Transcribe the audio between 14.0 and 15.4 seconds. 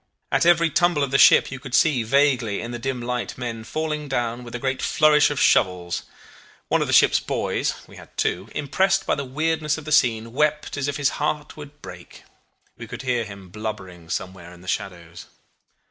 somewhere in the shadows.